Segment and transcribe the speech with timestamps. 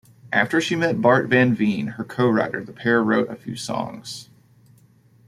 [0.33, 4.29] After she met Bart van Veen, her co-writer, the pair wrote a few songs.